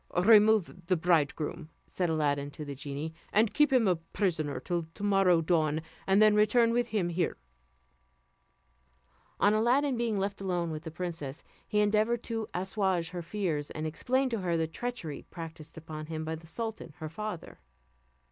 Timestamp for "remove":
0.17-0.87